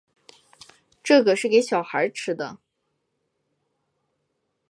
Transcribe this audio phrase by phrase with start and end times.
[1.03, 2.57] 这个是给小孩吃的